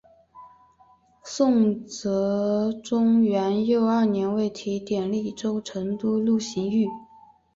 [1.23, 6.87] 宋哲宗元佑二年为提点利州成都路刑狱。